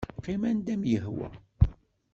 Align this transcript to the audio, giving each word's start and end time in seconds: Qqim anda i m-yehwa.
Qqim 0.17 0.41
anda 0.49 0.71
i 0.73 0.75
m-yehwa. 0.81 1.29